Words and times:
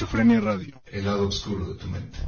Esquizofrenia 0.00 0.40
Radio, 0.40 0.80
el 0.86 1.04
lado 1.04 1.28
oscuro 1.28 1.66
de 1.66 1.74
tu 1.74 1.86
mente. 1.88 2.18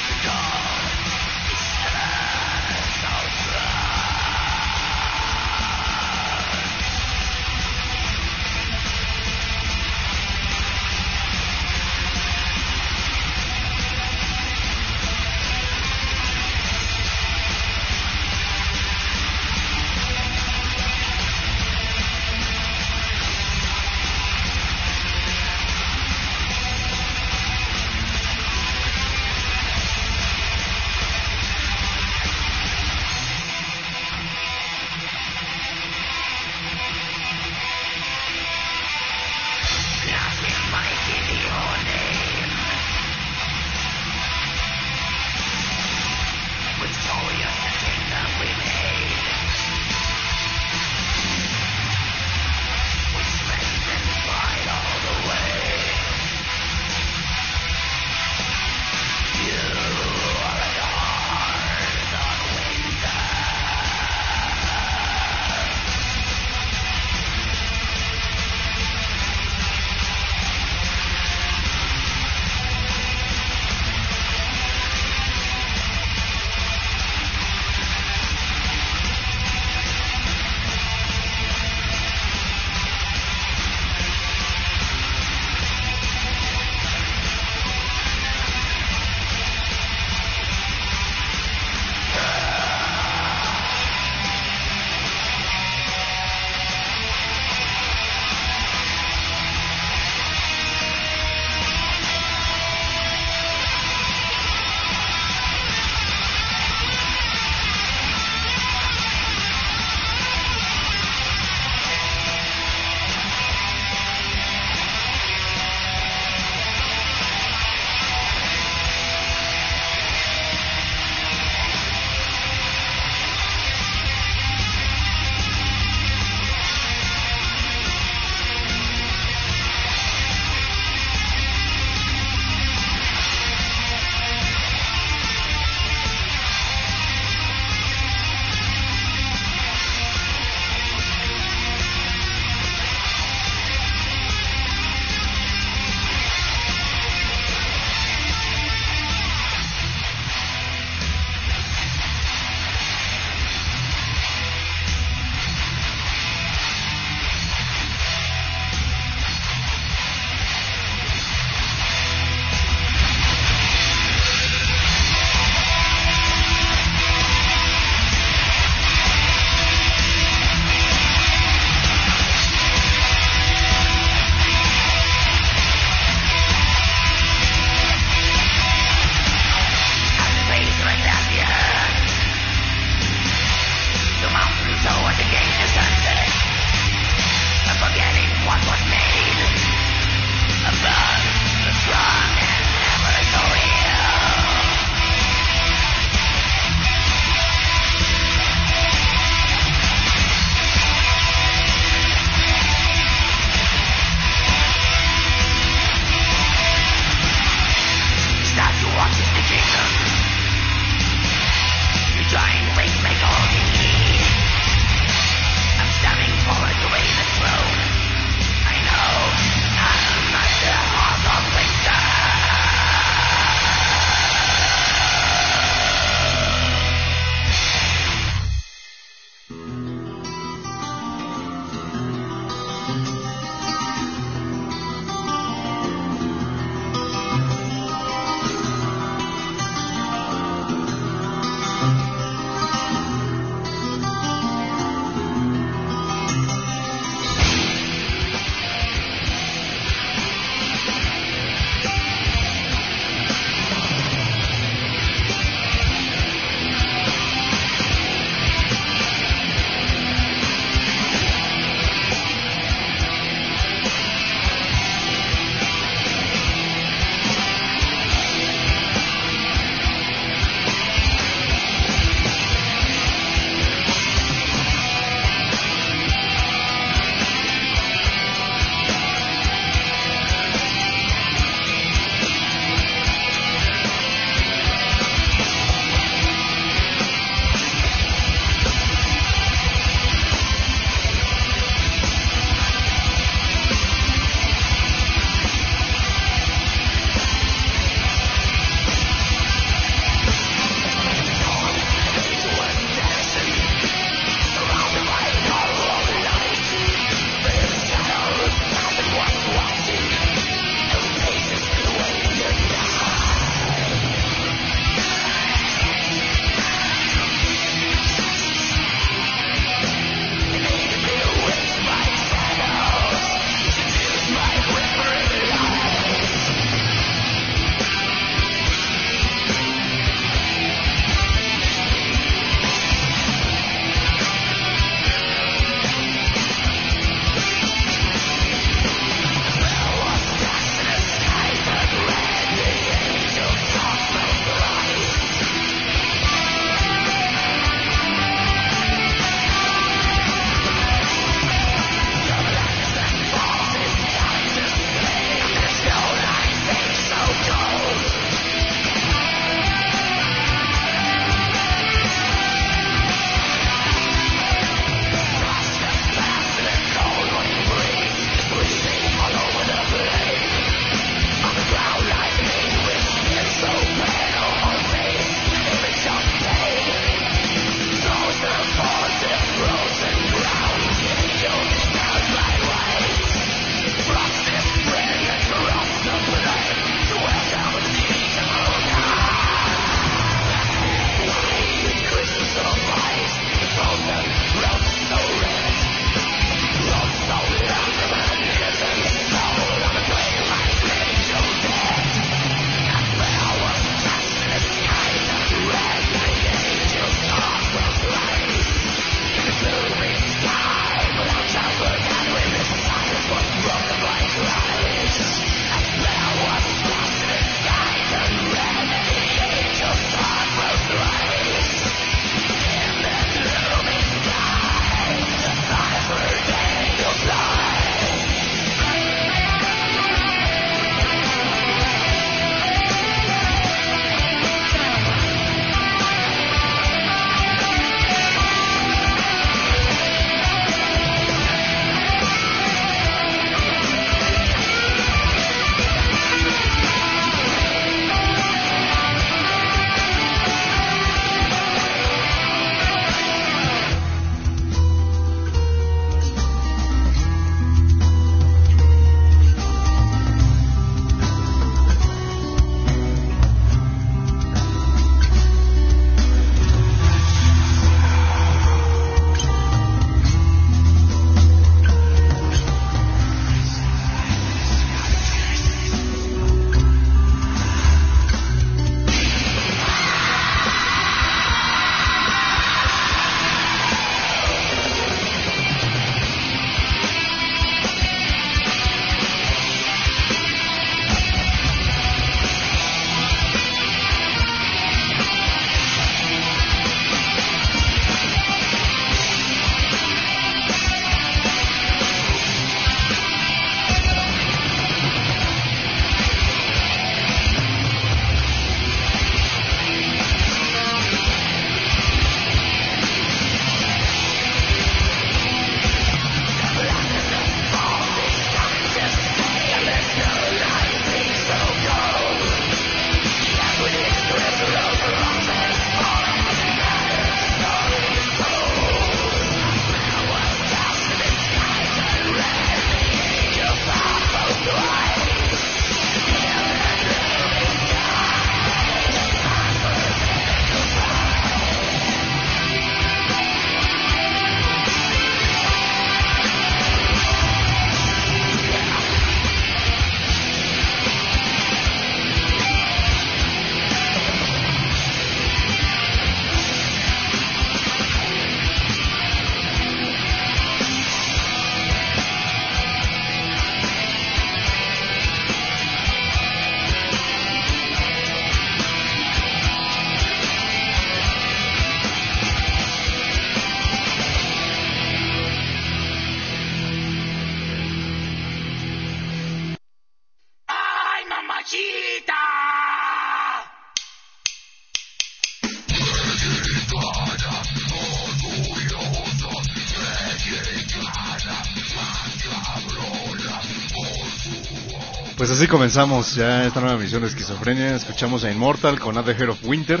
Pues 595.46 595.60
así 595.60 595.68
comenzamos 595.68 596.34
ya 596.34 596.66
esta 596.66 596.80
nueva 596.80 596.98
misión 596.98 597.22
de 597.22 597.28
esquizofrenia. 597.28 597.94
Escuchamos 597.94 598.42
a 598.42 598.50
Immortal 598.50 598.98
con 598.98 599.14
the 599.24 599.30
Head 599.30 599.50
of 599.50 599.62
Winter, 599.62 600.00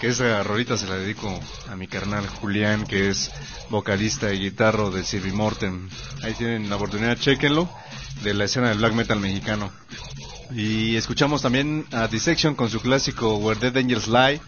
que 0.00 0.08
esa 0.08 0.42
rolita 0.42 0.76
se 0.76 0.88
la 0.88 0.96
dedico 0.96 1.38
a 1.70 1.76
mi 1.76 1.86
carnal 1.86 2.26
Julián, 2.26 2.84
que 2.84 3.08
es 3.08 3.30
vocalista 3.70 4.34
y 4.34 4.40
guitarro 4.40 4.90
de 4.90 5.04
Sylvie 5.04 5.32
Morten. 5.32 5.88
Ahí 6.24 6.34
tienen 6.34 6.68
la 6.68 6.74
oportunidad, 6.74 7.16
chequenlo, 7.16 7.70
de 8.24 8.34
la 8.34 8.46
escena 8.46 8.70
del 8.70 8.78
black 8.78 8.94
metal 8.94 9.20
mexicano. 9.20 9.70
Y 10.52 10.96
escuchamos 10.96 11.40
también 11.40 11.86
a 11.92 12.08
Dissection 12.08 12.56
con 12.56 12.68
su 12.68 12.80
clásico 12.80 13.36
Where 13.36 13.60
Dead 13.60 13.76
Angels 13.76 14.08
Lie. 14.08 14.40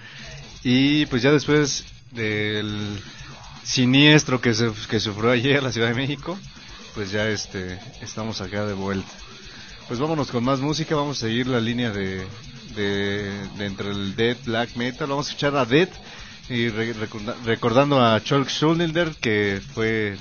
Y 0.65 1.07
pues 1.07 1.23
ya 1.23 1.31
después 1.31 1.85
del 2.11 3.01
siniestro 3.63 4.41
que, 4.41 4.55
se, 4.55 4.73
que 4.91 4.99
sufrió 4.99 5.31
ayer 5.31 5.63
la 5.63 5.71
Ciudad 5.71 5.87
de 5.87 5.95
México, 5.95 6.37
pues 6.97 7.13
ya 7.13 7.29
este 7.29 7.79
estamos 8.01 8.41
acá 8.41 8.67
de 8.67 8.75
vuelta. 8.75 9.13
Pues 9.89 10.01
vámonos 10.01 10.33
con 10.33 10.43
más 10.43 10.59
música, 10.59 10.97
vamos 10.97 11.19
a 11.19 11.27
seguir 11.27 11.47
la 11.47 11.61
línea 11.61 11.91
de, 11.93 12.27
de, 12.75 13.31
de 13.57 13.67
entre 13.67 13.91
el 13.91 14.17
Dead 14.17 14.37
Black 14.45 14.75
Metal, 14.75 15.07
vamos 15.09 15.29
a 15.29 15.31
escuchar 15.31 15.55
a 15.55 15.65
Dead 15.65 15.89
y 16.49 16.69
re, 16.71 16.93
recorda, 16.93 17.37
recordando 17.45 18.05
a 18.05 18.21
Chalk 18.21 18.49
Schulnilder 18.49 19.15
que 19.21 19.61
fue 19.75 20.17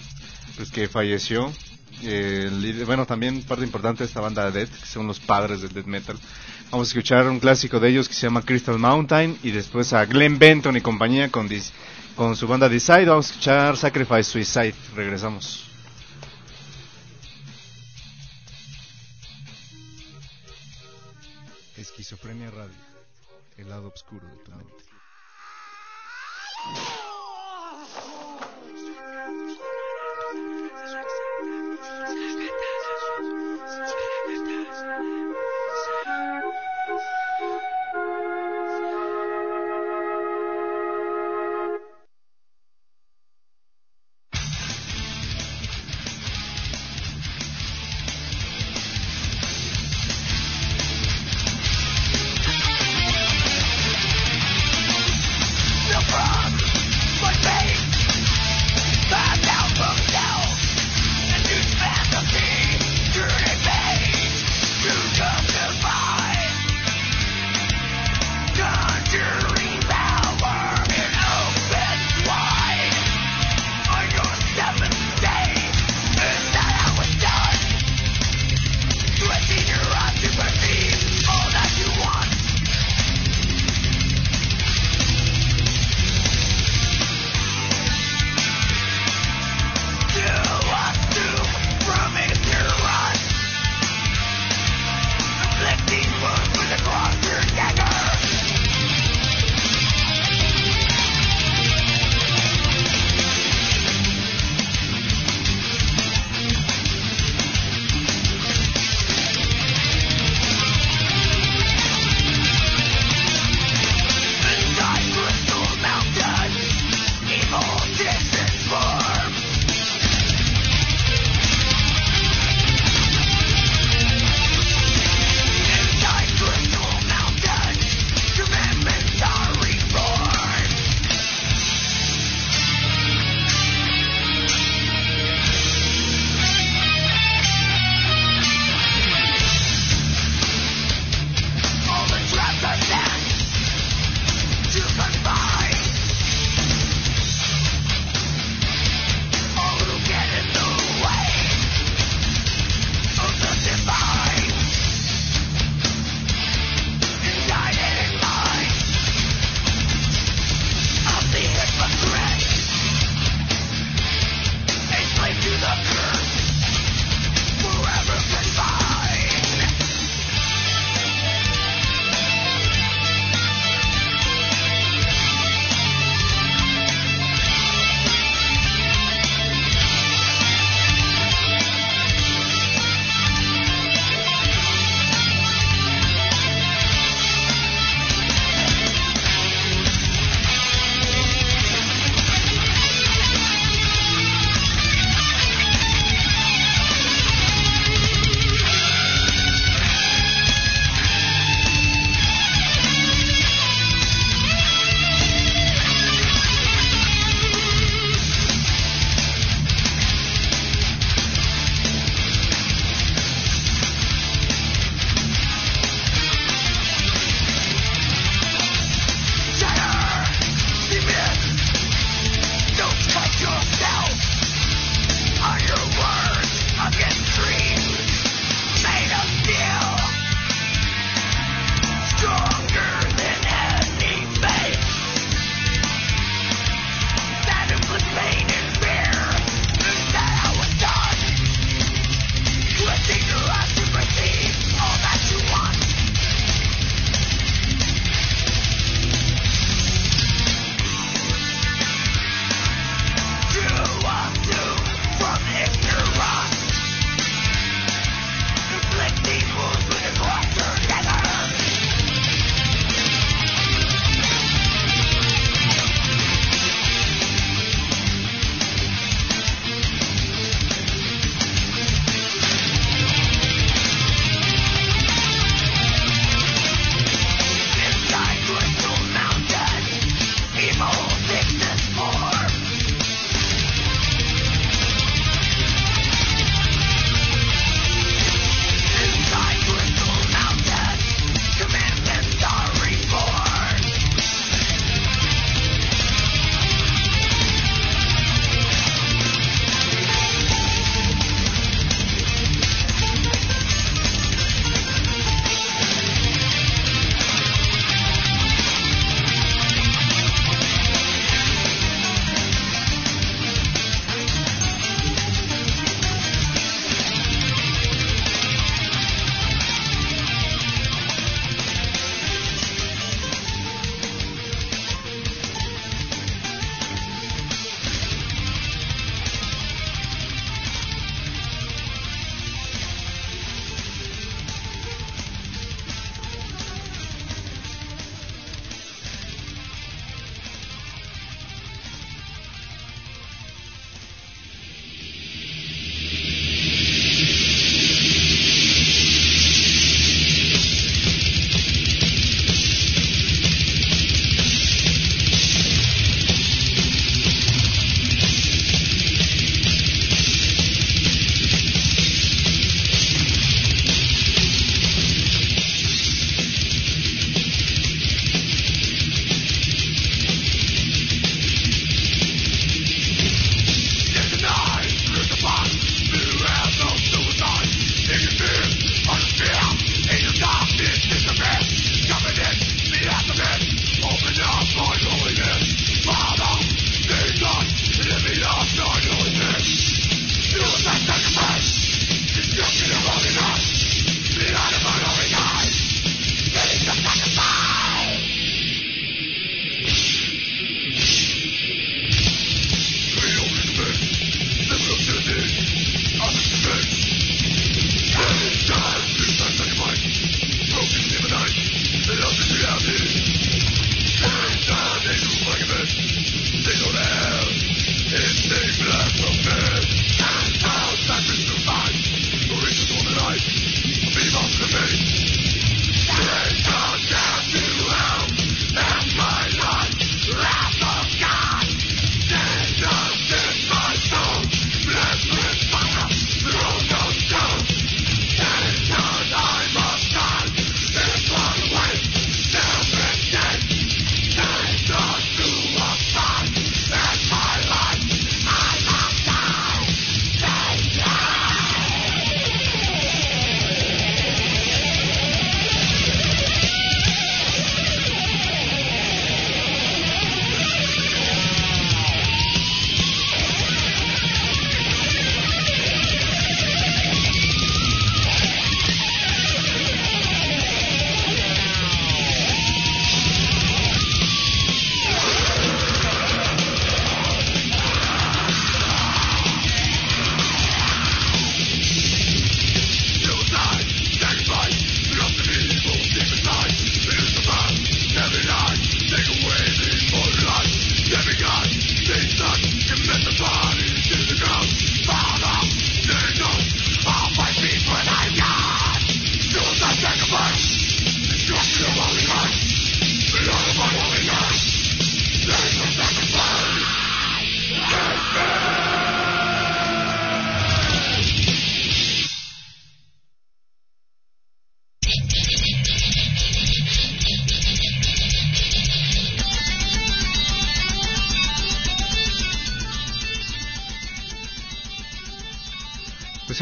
pues 0.55 0.69
que 0.69 0.88
falleció. 0.88 1.51
Eh, 2.03 2.84
bueno 2.86 3.07
también 3.07 3.41
parte 3.41 3.63
importante 3.63 4.03
de 4.03 4.07
esta 4.07 4.22
banda 4.22 4.51
Dead 4.51 4.67
que 4.67 4.86
son 4.86 5.07
los 5.07 5.19
padres 5.19 5.62
del 5.62 5.74
Dead 5.74 5.86
Metal. 5.86 6.15
Vamos 6.69 6.89
a 6.89 6.91
escuchar 6.91 7.27
un 7.27 7.39
clásico 7.39 7.79
de 7.79 7.89
ellos 7.89 8.07
que 8.07 8.13
se 8.13 8.27
llama 8.27 8.43
Crystal 8.43 8.77
Mountain 8.77 9.39
y 9.41 9.50
después 9.50 9.93
a 9.93 10.05
Glenn 10.05 10.38
Benton 10.38 10.77
y 10.77 10.81
compañía 10.81 11.31
con, 11.31 11.50
con 12.15 12.36
su 12.36 12.48
banda 12.48 12.69
Decide. 12.69 13.05
Vamos 13.05 13.27
a 13.27 13.29
escuchar 13.31 13.77
Sacrifice 13.77 14.25
Suicide. 14.25 14.75
Regresamos 14.95 15.64
Esquizofrenia 22.06 22.52
Radio, 22.52 22.78
el 23.58 23.68
lado 23.68 23.88
oscuro 23.88 24.28
de 24.28 24.36
tu 24.44 24.52
mente. 24.52 24.76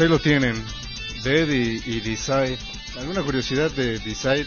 Ahí 0.04 0.10
lo 0.10 0.18
tienen, 0.18 0.62
Dead 1.22 1.48
y, 1.48 1.82
y 1.86 2.00
Decide. 2.00 2.58
¿Alguna 2.98 3.22
curiosidad 3.22 3.70
de 3.70 3.98
Decide? 4.00 4.46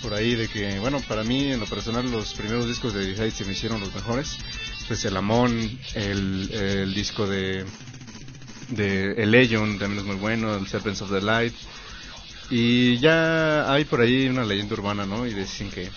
Por 0.00 0.14
ahí 0.14 0.34
de 0.34 0.48
que, 0.48 0.78
bueno, 0.78 1.00
para 1.06 1.24
mí 1.24 1.52
en 1.52 1.60
lo 1.60 1.66
personal 1.66 2.10
los 2.10 2.32
primeros 2.32 2.66
discos 2.66 2.94
de 2.94 3.04
Decide 3.06 3.30
se 3.30 3.44
me 3.44 3.52
hicieron 3.52 3.80
los 3.80 3.94
mejores. 3.94 4.38
Pues 4.86 5.04
el 5.04 5.14
Amon, 5.16 5.78
el, 5.94 6.50
el 6.52 6.94
disco 6.94 7.26
de, 7.26 7.66
de 8.70 9.12
El 9.22 9.30
Legion 9.30 9.78
también 9.78 10.00
es 10.00 10.06
muy 10.06 10.16
bueno, 10.16 10.56
el 10.56 10.66
Serpents 10.66 11.02
of 11.02 11.10
the 11.10 11.20
Light. 11.20 11.54
Y 12.48 12.96
ya 12.98 13.70
hay 13.70 13.84
por 13.84 14.00
ahí 14.00 14.26
una 14.26 14.44
leyenda 14.46 14.72
urbana, 14.72 15.04
¿no? 15.04 15.26
Y 15.26 15.34
dicen 15.34 15.70
que 15.70 15.90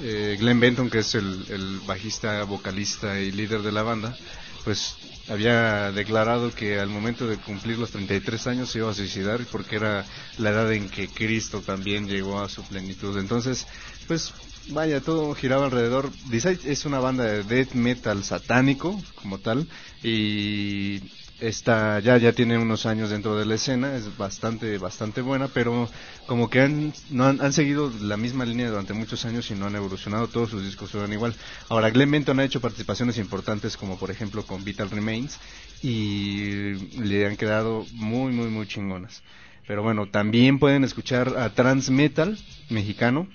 eh, 0.00 0.38
Glenn 0.40 0.58
Benton, 0.58 0.88
que 0.88 1.00
es 1.00 1.14
el, 1.14 1.44
el 1.50 1.80
bajista, 1.80 2.42
vocalista 2.44 3.20
y 3.20 3.30
líder 3.30 3.60
de 3.60 3.72
la 3.72 3.82
banda, 3.82 4.16
pues 4.64 4.96
había 5.28 5.92
declarado 5.92 6.52
que 6.54 6.78
al 6.78 6.88
momento 6.88 7.26
de 7.26 7.36
cumplir 7.36 7.78
los 7.78 7.90
33 7.90 8.46
años 8.48 8.70
se 8.70 8.78
iba 8.78 8.90
a 8.90 8.94
suicidar 8.94 9.40
porque 9.50 9.76
era 9.76 10.04
la 10.38 10.50
edad 10.50 10.72
en 10.72 10.88
que 10.88 11.08
Cristo 11.08 11.60
también 11.60 12.08
llegó 12.08 12.40
a 12.40 12.48
su 12.48 12.62
plenitud. 12.64 13.18
Entonces, 13.18 13.66
pues 14.06 14.32
vaya, 14.68 15.00
todo 15.00 15.34
giraba 15.34 15.66
alrededor. 15.66 16.10
Decide 16.28 16.58
es 16.70 16.84
una 16.84 16.98
banda 16.98 17.24
de 17.24 17.42
death 17.44 17.72
metal 17.74 18.24
satánico 18.24 19.00
como 19.16 19.38
tal 19.38 19.68
y 20.02 21.00
esta 21.42 21.98
ya 21.98 22.16
ya 22.18 22.32
tiene 22.32 22.56
unos 22.56 22.86
años 22.86 23.10
dentro 23.10 23.36
de 23.36 23.44
la 23.44 23.56
escena, 23.56 23.96
es 23.96 24.16
bastante 24.16 24.78
bastante 24.78 25.22
buena, 25.22 25.48
pero 25.48 25.90
como 26.26 26.48
que 26.48 26.60
han 26.60 26.92
no 27.10 27.24
han, 27.26 27.40
han 27.40 27.52
seguido 27.52 27.92
la 28.00 28.16
misma 28.16 28.44
línea 28.44 28.70
durante 28.70 28.92
muchos 28.92 29.24
años 29.24 29.50
y 29.50 29.54
no 29.54 29.66
han 29.66 29.74
evolucionado, 29.74 30.28
todos 30.28 30.50
sus 30.50 30.64
discos 30.64 30.90
suenan 30.90 31.12
igual. 31.12 31.34
Ahora 31.68 31.90
Glenn 31.90 32.12
Benton 32.12 32.38
ha 32.38 32.44
hecho 32.44 32.60
participaciones 32.60 33.18
importantes 33.18 33.76
como 33.76 33.98
por 33.98 34.12
ejemplo 34.12 34.46
con 34.46 34.62
Vital 34.64 34.90
Remains 34.90 35.38
y 35.82 36.74
le 37.00 37.26
han 37.26 37.36
quedado 37.36 37.84
muy 37.92 38.32
muy 38.32 38.46
muy 38.48 38.68
chingonas. 38.68 39.22
Pero 39.66 39.82
bueno, 39.82 40.06
también 40.08 40.60
pueden 40.60 40.84
escuchar 40.84 41.36
a 41.38 41.52
Trans 41.54 41.90
Metal 41.90 42.38
mexicano 42.70 43.26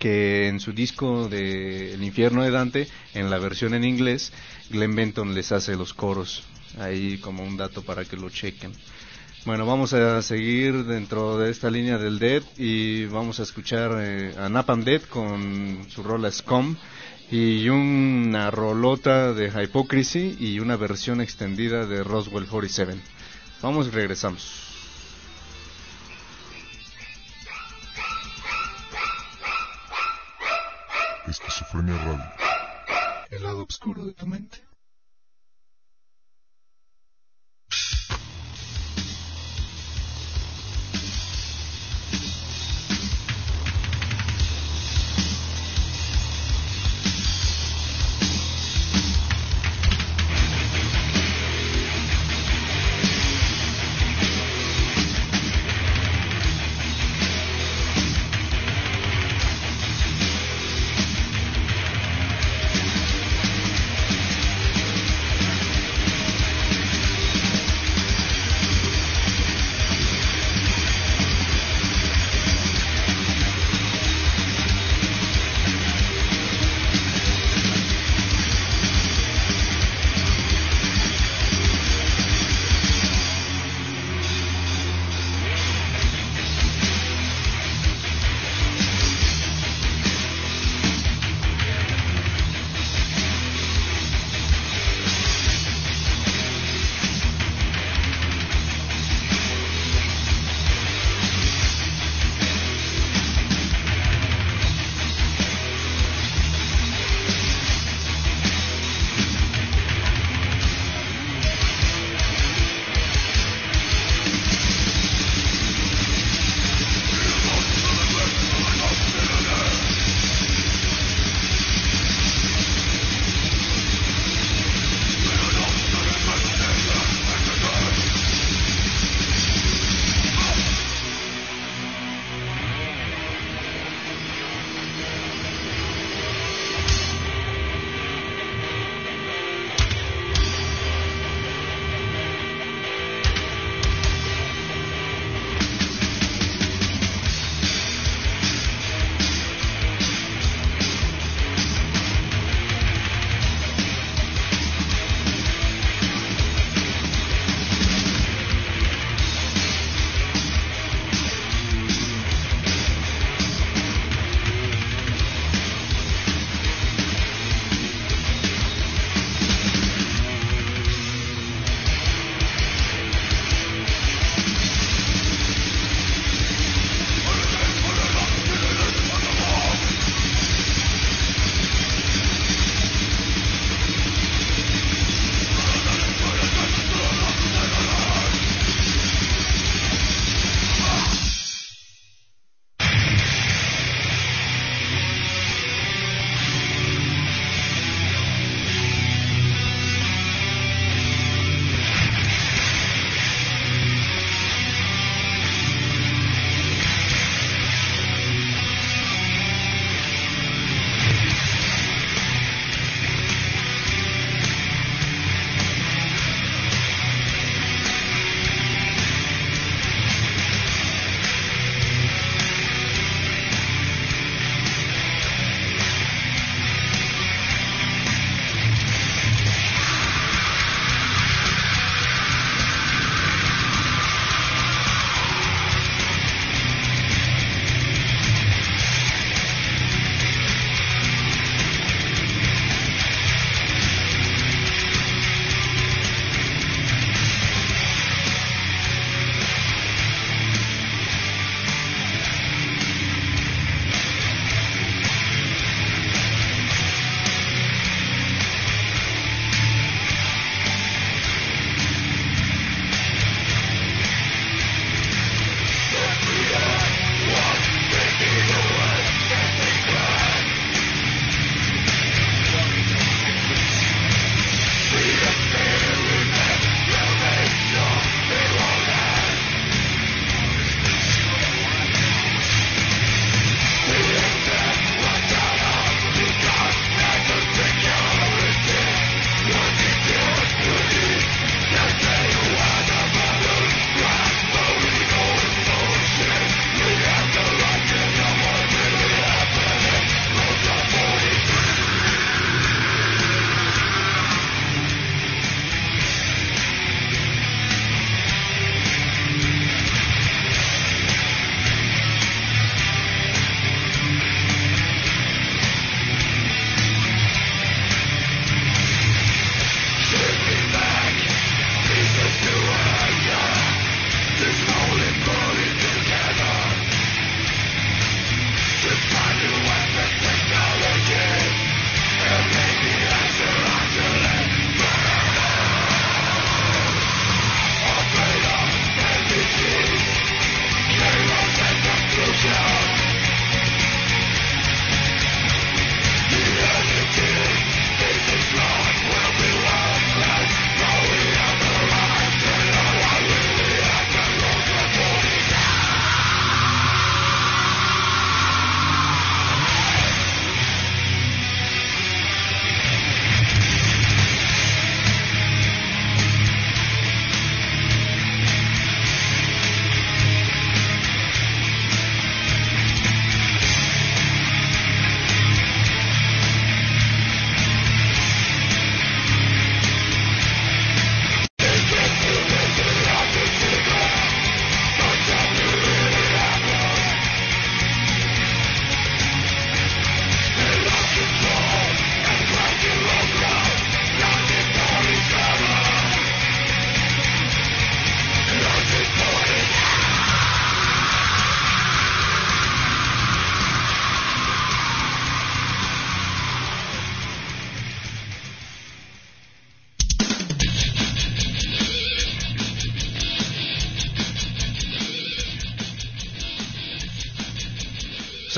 que 0.00 0.48
en 0.48 0.58
su 0.58 0.72
disco 0.72 1.28
de 1.28 1.94
El 1.94 2.02
infierno 2.02 2.42
de 2.42 2.50
Dante, 2.50 2.88
en 3.14 3.30
la 3.30 3.38
versión 3.38 3.72
en 3.74 3.84
inglés, 3.84 4.32
Glenn 4.70 4.96
Benton 4.96 5.32
les 5.34 5.52
hace 5.52 5.76
los 5.76 5.94
coros 5.94 6.42
ahí 6.78 7.18
como 7.18 7.42
un 7.42 7.56
dato 7.56 7.82
para 7.82 8.04
que 8.04 8.16
lo 8.16 8.30
chequen. 8.30 8.72
Bueno, 9.44 9.66
vamos 9.66 9.92
a 9.92 10.22
seguir 10.22 10.84
dentro 10.84 11.36
de 11.36 11.50
esta 11.50 11.70
línea 11.70 11.98
del 11.98 12.18
Dead 12.18 12.42
y 12.56 13.04
vamos 13.04 13.40
a 13.40 13.42
escuchar 13.42 13.92
eh, 14.00 14.34
a 14.38 14.48
Napalm 14.48 14.84
Dead 14.84 15.02
con 15.02 15.86
su 15.90 16.02
rola 16.02 16.30
Scum 16.30 16.76
y 17.30 17.68
una 17.68 18.50
rolota 18.50 19.34
de 19.34 19.48
Hypocrisy 19.48 20.36
y 20.40 20.60
una 20.60 20.76
versión 20.76 21.20
extendida 21.20 21.84
de 21.84 22.02
Roswell 22.02 22.46
47. 22.46 22.98
Vamos 23.60 23.88
y 23.88 23.90
regresamos. 23.90 24.64
Esquizofrenia 31.26 31.96
Radio. 31.98 32.24
El 33.30 33.42
lado 33.42 33.64
oscuro 33.68 34.06
de 34.06 34.12
tu 34.14 34.26
mente. 34.26 34.62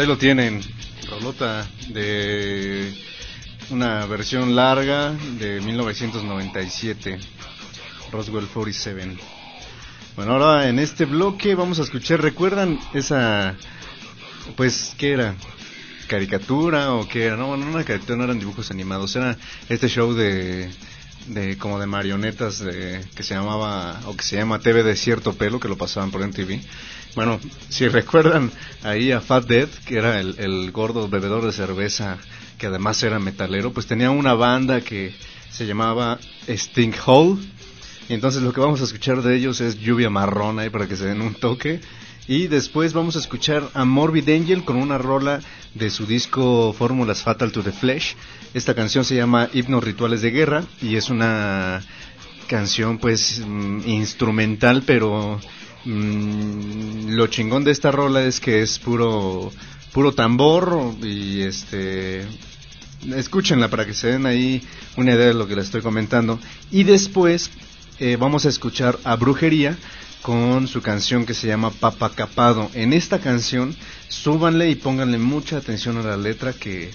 Lo 0.06 0.16
tienen, 0.16 0.62
rolota 1.08 1.66
de 1.88 2.94
una 3.70 4.06
versión 4.06 4.54
larga 4.54 5.10
de 5.12 5.60
1997, 5.60 7.18
Roswell 8.12 8.46
47. 8.46 9.16
Bueno, 10.14 10.32
ahora 10.32 10.68
en 10.68 10.78
este 10.78 11.06
bloque 11.06 11.56
vamos 11.56 11.80
a 11.80 11.82
escuchar, 11.82 12.22
¿recuerdan 12.22 12.78
esa, 12.94 13.56
pues, 14.56 14.94
qué 14.96 15.10
era? 15.10 15.34
¿Caricatura 16.06 16.92
o 16.92 17.08
qué 17.08 17.24
era? 17.24 17.36
No, 17.36 17.56
no, 17.56 17.66
una 17.66 17.82
caricatura, 17.82 18.16
no 18.16 18.24
eran 18.24 18.38
dibujos 18.38 18.70
animados, 18.70 19.16
era 19.16 19.36
este 19.68 19.88
show 19.88 20.14
de, 20.14 20.70
de 21.26 21.58
como 21.58 21.80
de 21.80 21.86
marionetas 21.86 22.60
de, 22.60 23.04
que 23.16 23.24
se 23.24 23.34
llamaba, 23.34 24.00
o 24.06 24.16
que 24.16 24.22
se 24.22 24.36
llama 24.36 24.60
TV 24.60 24.84
de 24.84 24.94
cierto 24.94 25.32
pelo, 25.32 25.58
que 25.58 25.68
lo 25.68 25.76
pasaban 25.76 26.12
por 26.12 26.24
MTV. 26.24 26.60
Bueno, 27.16 27.40
si 27.70 27.88
recuerdan 27.88 28.52
ahí 28.82 29.10
a 29.10 29.22
Fat 29.22 29.46
Dead, 29.46 29.70
que 29.86 29.96
era 29.96 30.20
el, 30.20 30.38
el 30.38 30.70
gordo 30.70 31.08
bebedor 31.08 31.46
de 31.46 31.52
cerveza, 31.52 32.18
que 32.58 32.66
además 32.66 33.02
era 33.02 33.18
metalero, 33.18 33.72
pues 33.72 33.86
tenía 33.86 34.10
una 34.10 34.34
banda 34.34 34.82
que 34.82 35.14
se 35.50 35.66
llamaba 35.66 36.18
Sting 36.46 36.92
Hole. 37.06 37.40
Y 38.10 38.12
entonces 38.12 38.42
lo 38.42 38.52
que 38.52 38.60
vamos 38.60 38.82
a 38.82 38.84
escuchar 38.84 39.22
de 39.22 39.34
ellos 39.34 39.62
es 39.62 39.80
Lluvia 39.80 40.10
Marrón 40.10 40.58
ahí 40.58 40.68
para 40.68 40.86
que 40.86 40.94
se 40.94 41.06
den 41.06 41.22
un 41.22 41.32
toque. 41.32 41.80
Y 42.28 42.48
después 42.48 42.92
vamos 42.92 43.16
a 43.16 43.20
escuchar 43.20 43.70
a 43.72 43.86
Morbid 43.86 44.28
Angel 44.28 44.62
con 44.66 44.76
una 44.76 44.98
rola 44.98 45.40
de 45.72 45.88
su 45.88 46.04
disco 46.04 46.74
Fórmulas 46.74 47.22
Fatal 47.22 47.50
to 47.50 47.62
the 47.62 47.72
Flesh. 47.72 48.14
Esta 48.52 48.74
canción 48.74 49.06
se 49.06 49.16
llama 49.16 49.48
Hipnos 49.54 49.82
Rituales 49.82 50.20
de 50.20 50.32
Guerra 50.32 50.64
y 50.82 50.96
es 50.96 51.08
una 51.08 51.82
canción 52.46 52.98
pues 52.98 53.42
mm, 53.44 53.88
instrumental 53.88 54.82
pero 54.86 55.40
mm, 55.86 57.10
lo 57.10 57.26
chingón 57.28 57.64
de 57.64 57.72
esta 57.72 57.90
rola 57.90 58.22
es 58.24 58.40
que 58.40 58.62
es 58.62 58.78
puro 58.78 59.52
puro 59.92 60.12
tambor 60.12 60.94
y 61.02 61.40
este 61.40 62.26
escúchenla 63.14 63.68
para 63.68 63.86
que 63.86 63.94
se 63.94 64.08
den 64.08 64.26
ahí 64.26 64.62
una 64.96 65.14
idea 65.14 65.28
de 65.28 65.34
lo 65.34 65.46
que 65.46 65.56
les 65.56 65.66
estoy 65.66 65.80
comentando 65.82 66.38
y 66.70 66.84
después 66.84 67.50
eh, 67.98 68.16
vamos 68.16 68.44
a 68.44 68.50
escuchar 68.50 68.98
a 69.04 69.16
Brujería 69.16 69.78
con 70.26 70.66
su 70.66 70.82
canción 70.82 71.24
que 71.24 71.34
se 71.34 71.46
llama 71.46 71.70
Papa 71.70 72.10
Capado. 72.10 72.68
En 72.74 72.92
esta 72.92 73.20
canción, 73.20 73.76
súbanle 74.08 74.68
y 74.68 74.74
pónganle 74.74 75.18
mucha 75.18 75.56
atención 75.56 75.96
a 75.98 76.02
la 76.02 76.16
letra 76.16 76.52
que 76.52 76.90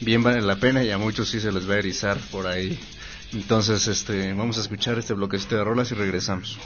bien 0.00 0.22
vale 0.22 0.40
la 0.40 0.56
pena 0.56 0.84
y 0.84 0.92
a 0.92 0.98
muchos 0.98 1.28
sí 1.28 1.40
se 1.40 1.50
les 1.50 1.68
va 1.68 1.74
a 1.74 1.78
erizar 1.78 2.16
por 2.30 2.46
ahí. 2.46 2.78
Entonces, 3.32 3.88
este, 3.88 4.32
vamos 4.34 4.56
a 4.58 4.60
escuchar 4.60 4.98
este 4.98 5.14
bloquecito 5.14 5.56
de 5.56 5.64
rolas 5.64 5.90
y 5.90 5.94
regresamos. 5.94 6.58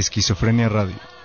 Esquizofrenia 0.00 0.68
Radio. 0.68 1.19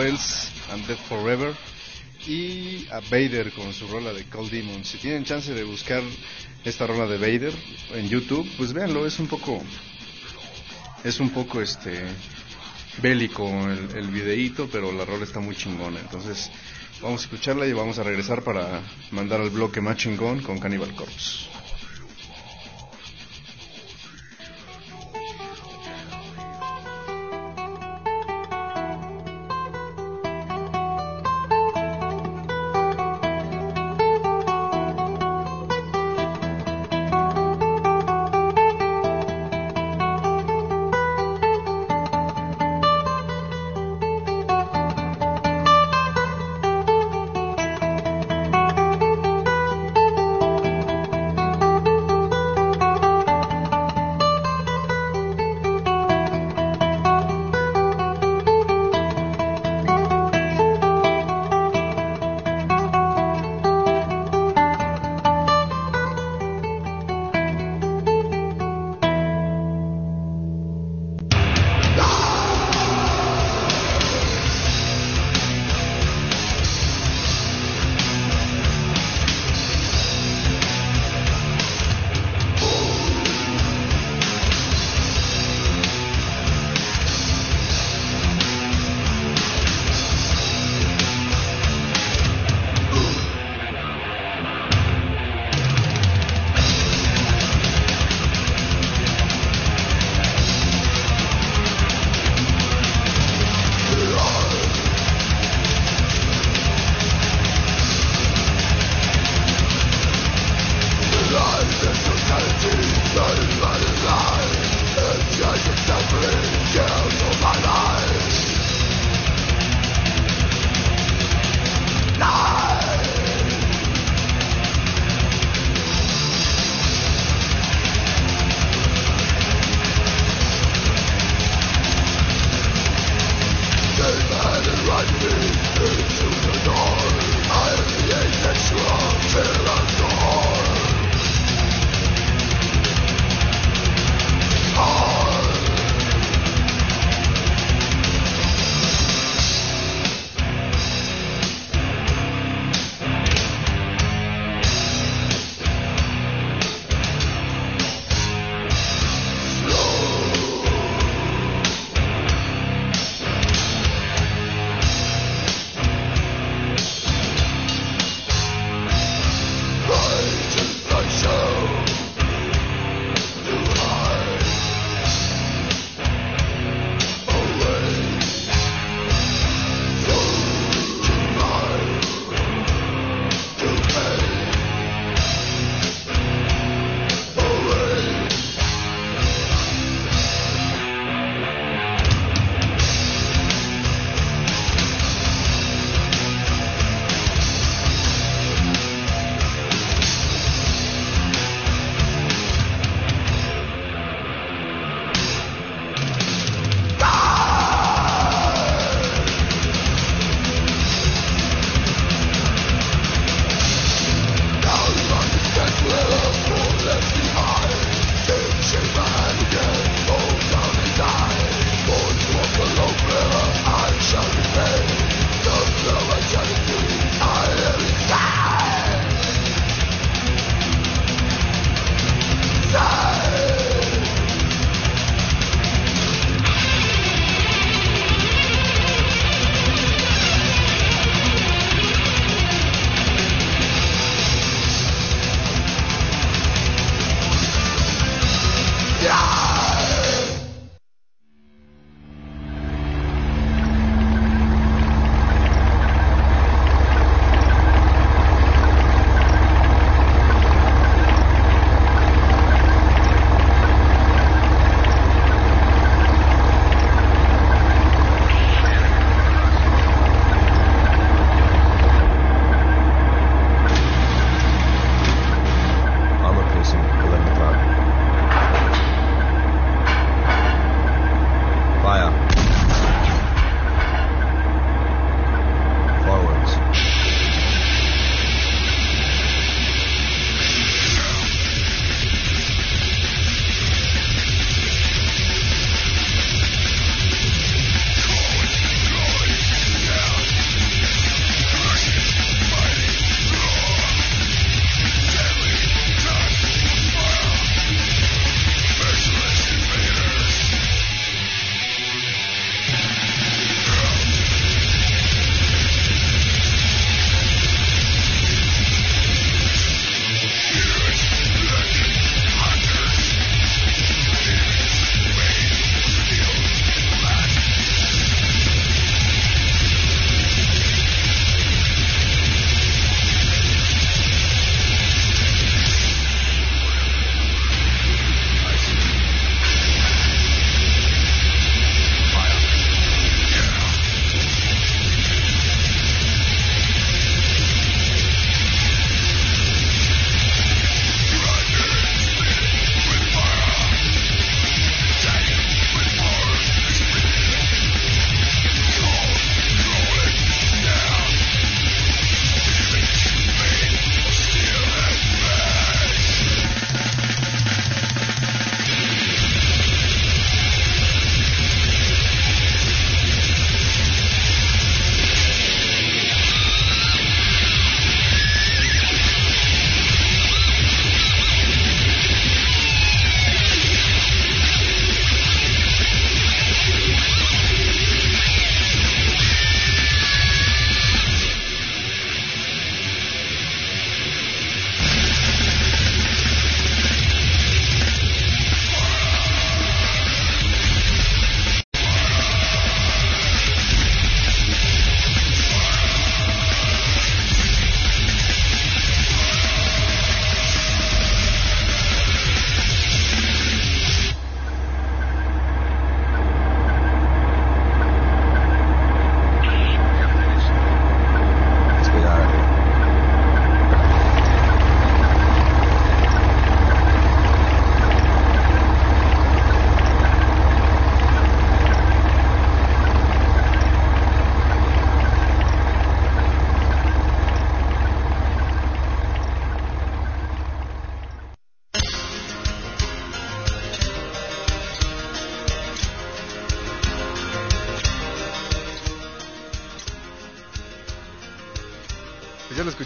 And 0.00 0.86
Death 0.86 1.06
Forever 1.06 1.54
y 2.26 2.86
a 2.90 3.00
Vader 3.10 3.52
con 3.52 3.74
su 3.74 3.86
rola 3.88 4.14
de 4.14 4.24
Cold 4.24 4.50
Demon. 4.50 4.82
Si 4.86 4.96
tienen 4.96 5.24
chance 5.24 5.52
de 5.52 5.64
buscar 5.64 6.02
esta 6.64 6.86
rola 6.86 7.06
de 7.06 7.18
Vader 7.18 7.52
en 7.92 8.08
YouTube, 8.08 8.48
pues 8.56 8.72
véanlo, 8.72 9.06
es 9.06 9.18
un 9.18 9.26
poco 9.26 9.62
es 11.04 11.20
un 11.20 11.28
poco 11.28 11.60
este 11.60 12.04
bélico 13.02 13.46
el, 13.46 13.94
el 13.94 14.08
videíto, 14.08 14.66
pero 14.72 14.92
la 14.92 15.04
rola 15.04 15.24
está 15.24 15.40
muy 15.40 15.54
chingona. 15.56 16.00
Entonces, 16.00 16.50
vamos 17.02 17.20
a 17.20 17.24
escucharla 17.24 17.66
y 17.66 17.74
vamos 17.74 17.98
a 17.98 18.02
regresar 18.02 18.42
para 18.42 18.80
mandar 19.10 19.42
al 19.42 19.50
bloque 19.50 19.82
más 19.82 19.98
chingón 19.98 20.40
con 20.40 20.58
Cannibal 20.58 20.94
Corpse. 20.94 21.48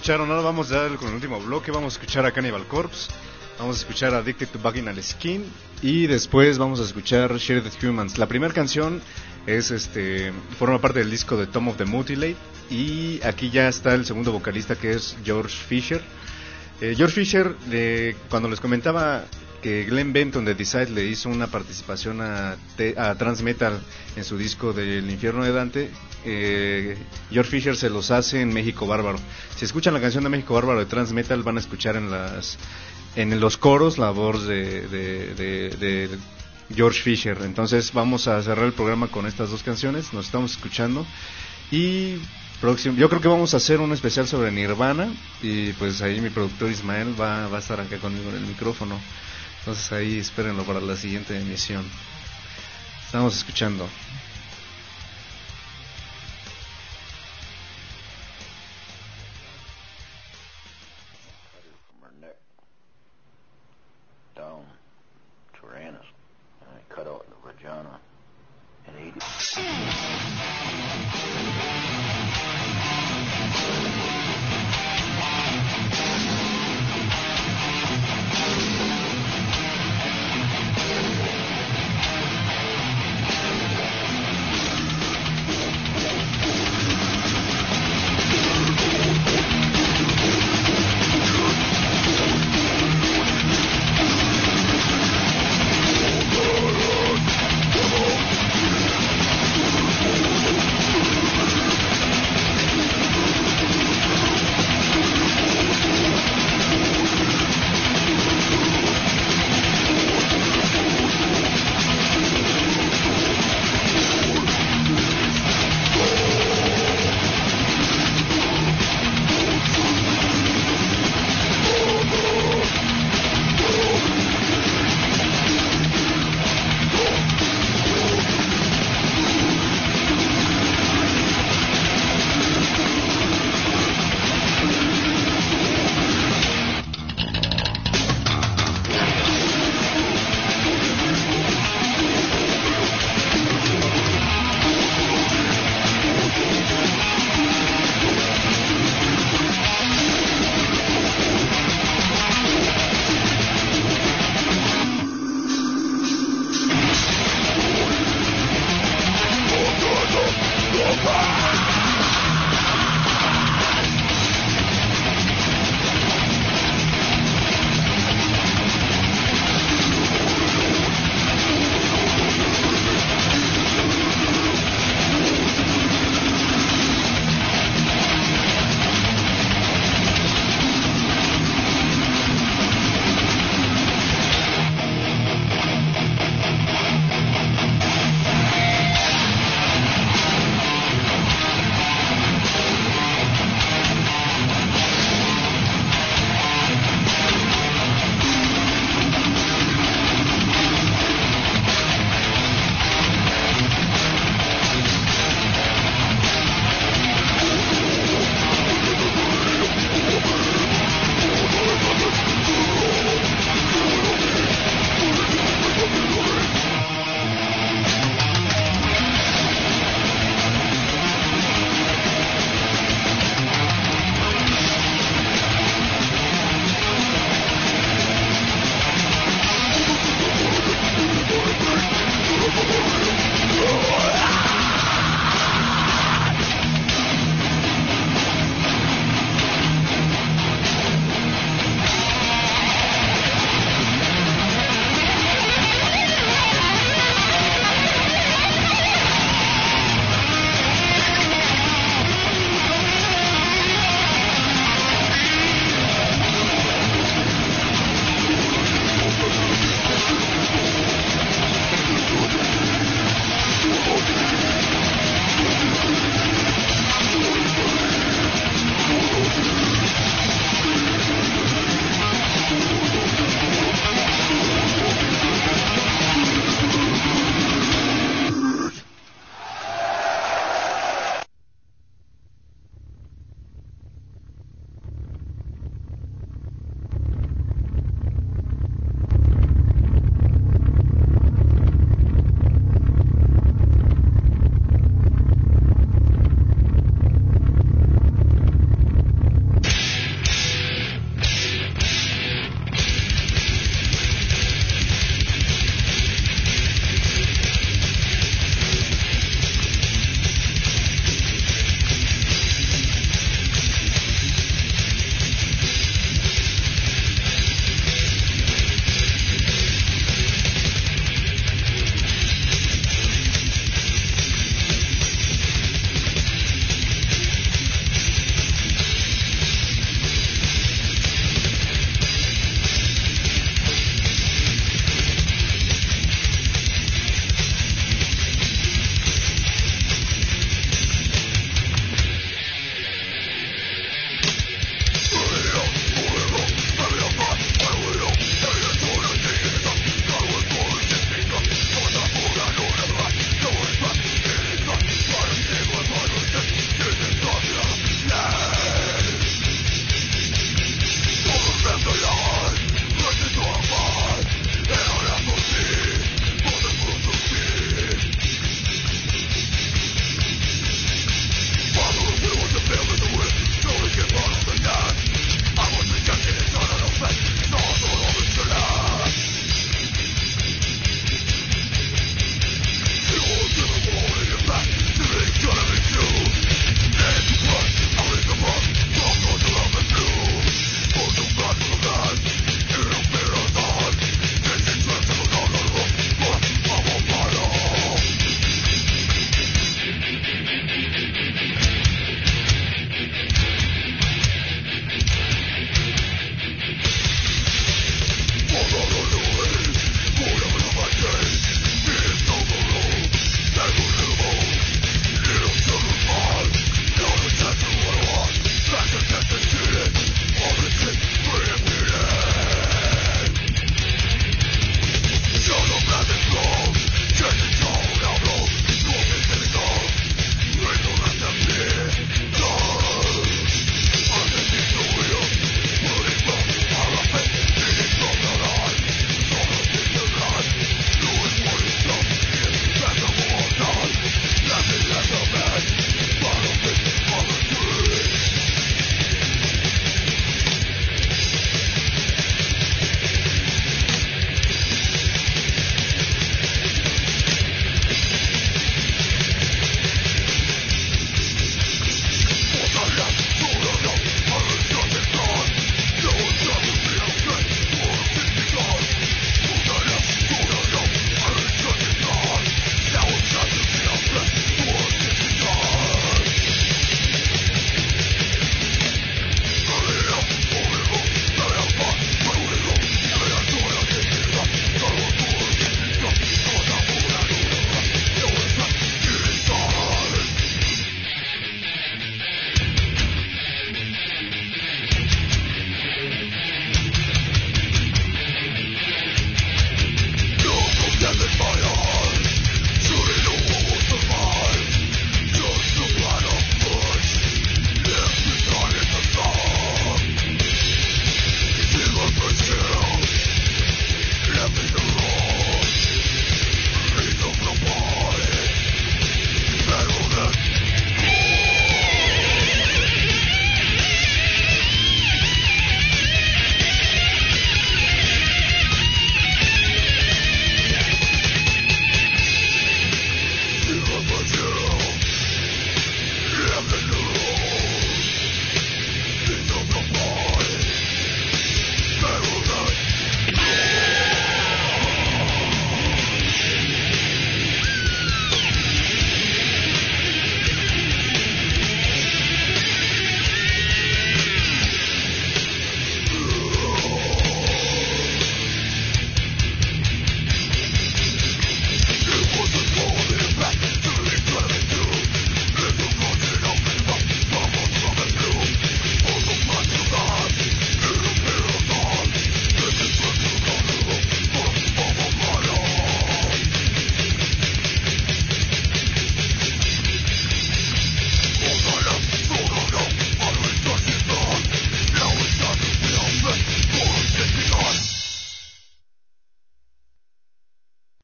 Escucharon. 0.07 0.31
Ahora 0.31 0.43
vamos 0.43 0.71
a 0.71 0.83
dar 0.83 0.97
con 0.99 1.09
el 1.09 1.15
último 1.15 1.41
bloque. 1.41 1.73
Vamos 1.73 1.95
a 1.95 1.99
escuchar 1.99 2.25
a 2.27 2.31
Cannibal 2.31 2.65
Corpse. 2.69 3.11
Vamos 3.59 3.79
a 3.79 3.81
escuchar 3.81 4.15
Addicted 4.15 4.47
to 4.51 4.61
Vaginal 4.61 5.03
Skin. 5.03 5.45
Y 5.83 6.07
después 6.07 6.59
vamos 6.59 6.79
a 6.79 6.85
escuchar 6.85 7.37
Shredded 7.37 7.73
Humans. 7.83 8.17
La 8.17 8.29
primera 8.29 8.55
canción 8.55 9.03
es 9.49 9.73
este 9.73 10.33
forma 10.61 10.81
parte 10.81 11.01
del 11.01 11.11
disco 11.11 11.37
de 11.37 11.49
Tom 11.49 11.67
of 11.67 11.77
the 11.77 11.87
Mutilate. 11.87 12.37
Y 12.71 13.21
aquí 13.25 13.51
ya 13.51 13.67
está 13.67 13.95
el 13.95 14.07
segundo 14.07 14.31
vocalista 14.31 14.77
que 14.77 14.93
es 14.93 15.17
George 15.25 15.57
Fisher. 15.57 16.01
Eh, 16.81 16.95
George 16.97 17.25
Fisher, 17.25 17.57
de, 17.67 18.15
cuando 18.31 18.49
les 18.49 18.61
comentaba 18.61 19.25
que 19.67 19.83
Glenn 19.83 20.13
Benton 20.13 20.45
de 20.45 20.55
Decide 20.55 20.91
le 20.91 21.05
hizo 21.07 21.29
una 21.29 21.49
participación 21.49 22.21
a, 22.21 22.57
a 22.99 23.15
Transmetal 23.17 23.81
en 24.15 24.23
su 24.23 24.39
disco 24.39 24.73
del 24.73 25.11
Infierno 25.11 25.43
de 25.43 25.51
Dante, 25.51 25.91
eh, 26.25 26.97
George 27.33 27.51
Fisher 27.51 27.77
se 27.77 27.91
los 27.91 28.13
hace 28.13 28.43
en 28.43 28.55
México 28.55 28.87
Bárbaro. 28.87 29.19
Si 29.57 29.65
escuchan 29.65 29.93
la 29.93 30.01
canción 30.01 30.23
de 30.23 30.31
México 30.31 30.55
Bárbaro 30.55 30.79
de 30.79 30.87
Transmetal 30.87 31.43
van 31.43 31.57
a 31.57 31.61
escuchar 31.61 31.97
en 31.97 32.13
las 32.13 32.59
en 33.17 33.41
los 33.41 33.57
coros 33.57 33.99
la 33.99 34.11
voz 34.11 34.47
de, 34.47 34.87
de, 34.87 36.11
George 36.73 37.03
Fisher. 37.03 37.37
Entonces 37.43 37.93
vamos 37.93 38.29
a 38.29 38.41
cerrar 38.45 38.67
el 38.67 38.73
programa 38.73 39.09
con 39.09 39.27
estas 39.27 39.51
dos 39.51 39.65
canciones. 39.65 40.13
Nos 40.13 40.27
estamos 40.27 40.53
escuchando 40.53 41.05
y 41.73 42.19
próximo, 42.61 42.95
yo 42.97 43.09
creo 43.09 43.21
que 43.21 43.27
vamos 43.27 43.53
a 43.53 43.57
hacer 43.57 43.81
un 43.81 43.93
especial 43.93 44.29
sobre 44.29 44.53
Nirvana 44.53 45.13
y 45.43 45.73
pues 45.73 46.03
ahí 46.03 46.21
mi 46.21 46.31
productor 46.31 46.71
Ismael 46.71 47.21
va, 47.21 47.49
va 47.49 47.57
a 47.57 47.61
estar 47.61 47.81
acá 47.81 47.97
conmigo 47.99 48.31
en 48.31 48.37
el 48.37 48.47
micrófono. 48.47 48.97
Entonces 49.67 49.91
ahí 49.91 50.19
espérenlo 50.21 50.63
para 50.63 50.81
la 50.81 50.95
siguiente 50.95 51.37
emisión. 51.37 51.85
Estamos 53.05 53.37
escuchando 53.37 53.89